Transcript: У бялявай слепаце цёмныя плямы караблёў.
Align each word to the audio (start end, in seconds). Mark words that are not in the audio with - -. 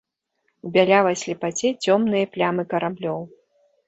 У 0.67 0.69
бялявай 0.77 1.17
слепаце 1.23 1.69
цёмныя 1.83 2.29
плямы 2.37 2.63
караблёў. 2.73 3.21